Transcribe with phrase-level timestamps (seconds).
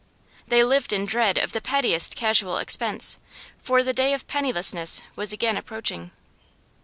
[0.47, 3.19] They lived in dread of the pettiest casual expense,
[3.61, 6.09] for the day of pennilessness was again approaching.